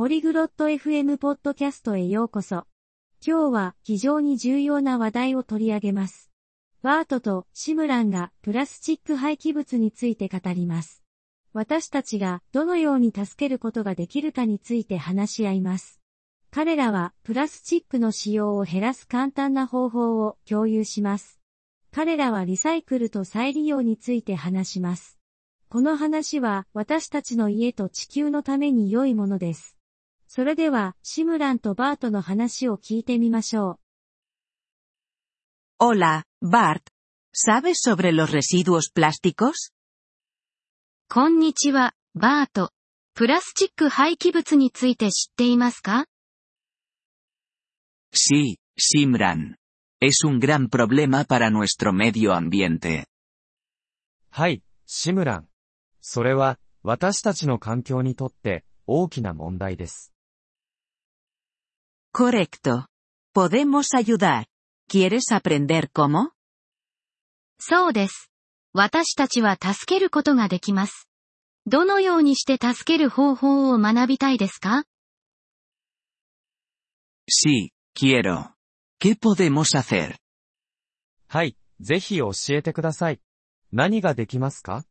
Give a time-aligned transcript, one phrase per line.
[0.00, 2.64] ポリグロット FM ポッドキャストへようこそ。
[3.22, 6.30] 今日は非常に重要な話題を取り上げます。
[6.80, 11.02] バートとシムランがプラスチック廃棄物について語ります。
[11.52, 16.00] 私たちがどのように助けることができるかについて話し合います。
[16.50, 21.40] 彼らはプラスチックの使用を減らす簡単な方法を共有します。
[21.92, 25.18] 彼らはリサイクルと再利用について話します。
[25.68, 29.76] この話は私たちの家と地球のために良いものです。
[30.32, 33.80] それでは、シムランとバートの話を聞いてみましょ
[35.80, 35.84] う。
[35.84, 36.82] Hola, Bart.
[37.34, 39.72] ¿Sabes sobre los residuos plásticos?
[41.08, 42.70] こんにちは、バート。
[43.14, 46.06] プラスチック廃棄物について知っていますか
[48.14, 49.56] Sí, Simran.
[50.00, 53.06] Es un gran problema para nuestro medio ambiente.
[54.30, 55.48] はい、シムラン。
[56.00, 60.12] それは、私たちの環境にとって大きな問題です。
[62.12, 62.86] Correcto.
[63.32, 64.46] Podemos ayudar.
[64.88, 66.30] ¿Quieres aprender cómo?
[67.60, 68.30] そうです。
[68.72, 71.08] 私たちは助けることができます。
[71.66, 74.84] どのようにして助ける方法を学びたいですか
[77.28, 78.54] Sí, quiero.
[79.00, 80.16] ¿Qué podemos hacer?
[81.28, 83.20] はい、ぜひ教えてください。
[83.72, 84.84] 何ができますか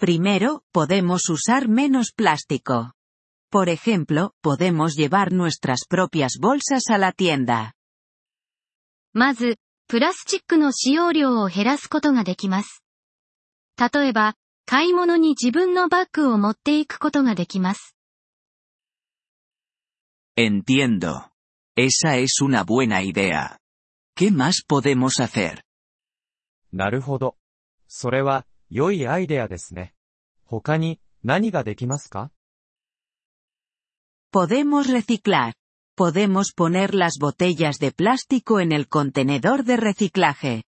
[0.00, 2.92] Primero, podemos usar menos plástico.
[3.52, 7.74] Por ejemplo, podemos llevar nuestras propias bolsas a la tienda.
[9.12, 9.58] まず、
[9.88, 12.82] プラスチックの使用量を減らすことができます。
[13.76, 17.94] 例えば、買い物に自分のバッグを持っていくことができます。
[20.34, 21.30] Entiendo.
[21.76, 23.58] Esa es una buena idea.
[24.16, 25.62] ¿Qué más podemos hacer?
[26.72, 27.36] なるほど。
[27.86, 29.92] それは、良いアイデアですね。
[30.46, 32.30] 他に何ができますか
[34.31, 35.53] Podemos reciclar.
[35.95, 40.63] Podemos poner las botellas de plástico en el contenedor de reciclaje.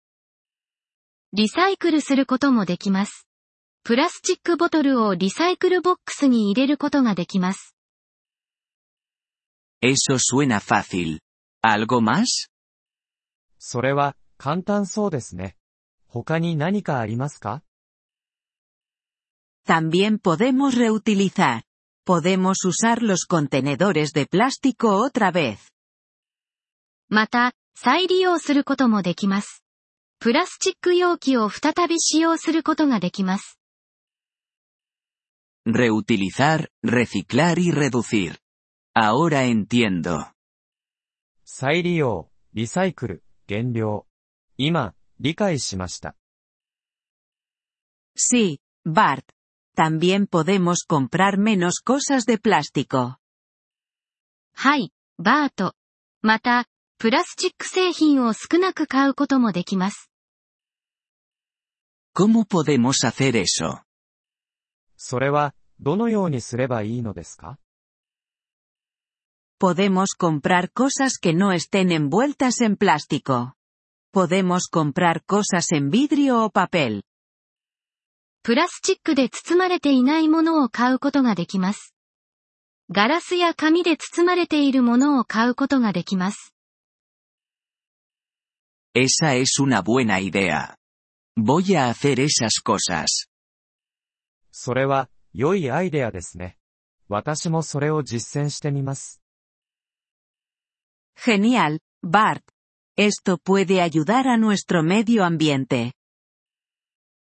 [1.33, 3.27] リサイクルすることもできます。
[3.83, 7.77] プラスチックボトルをリサイクルボックスに入れることができます。
[9.83, 11.21] Eso suena fácil.
[11.63, 12.49] ¿Algo más?
[13.59, 15.57] それは簡単そうですね。
[16.07, 17.63] 他に何かありますか
[19.67, 21.63] También podemos reutilizar.
[22.11, 25.59] Podemos usar los contenedores de plástico otra vez.
[27.09, 29.65] また、再利用することもできます。
[30.19, 33.59] プラスチック容器を再び使用することができます。
[35.67, 38.39] Reutilizar, reciclar y reducir.
[38.95, 40.33] Ahora entiendo.
[41.45, 44.07] 再利用、リサイクル、減量。
[44.57, 46.17] 今、理解しました。
[48.17, 49.23] Sí, Bart.
[49.75, 53.19] También podemos comprar menos cosas de plástico.
[54.55, 55.75] はい、バート。
[56.23, 56.67] また、
[56.99, 60.11] プラスチック製品を少なく買うこともできます。¿
[62.19, 63.83] Cómo podemos hacer eso?
[64.97, 67.59] それは、どのようにすればいいのですか
[69.59, 73.55] Podemos comprar cosas que no estén envueltas en plástico.
[74.13, 77.05] Podemos comprar cosas en vidrio o papel.
[78.44, 81.94] プラスチックで包まれていないものを買うことができます。
[82.90, 86.56] ガラスや紙で包まれているものを買うことができます。
[88.96, 90.76] Esa es una buena idea.
[91.38, 93.30] Voy a hacer esas cosas.
[94.52, 96.58] それは、良いアイデアですね。
[97.08, 99.22] 私もそれを実践してみます。
[101.16, 102.42] Genial, Bart.
[102.98, 105.94] Esto puede ayudar a nuestro medio ambiente.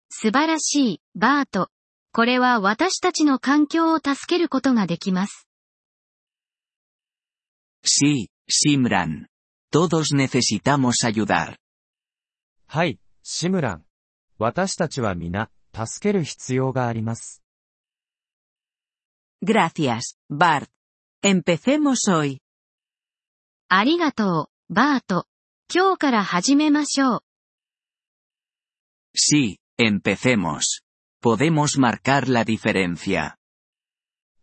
[0.09, 1.69] 素晴らしい、バート。
[2.11, 5.47] これは私たちの環境を助けることができます。
[7.85, 9.27] Sí, Simran.
[9.71, 11.57] Todos necesitamos ayudar.
[12.65, 13.85] はい、シムラン。
[14.39, 17.43] 私たちは皆、助ける必要があります。
[19.45, 20.67] Gracias, Bart.
[21.23, 22.39] Empecemos hoy.
[23.69, 25.27] ありがとう、バート。
[25.73, 27.23] 今日から始めましょう。
[29.15, 30.83] Sí, empecemos.
[31.21, 33.35] Podemos marcar la diferencia.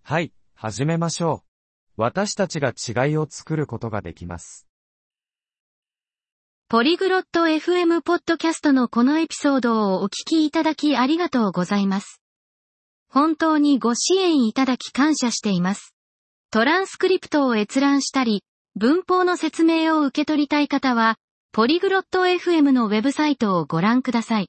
[0.03, 1.43] はい、始めましょ
[1.99, 2.03] う。
[2.03, 4.67] 私たちが違いを作ることができます。
[6.69, 12.23] ポリグロット FM ポッドキャストのこのエピソードをお聞きいただきありがとうございます。
[13.09, 15.95] 本当にご支援いただき感謝しています。
[16.51, 18.43] トランスクリプトを閲覧したり、
[18.75, 21.19] 文法の説明を受け取りたい方は、
[21.53, 24.49] ポリグロット FM のウェブサイトをご覧ください。